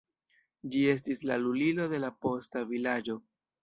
[0.75, 3.25] Ĝi estis la lulilo de la posta vilaĝo.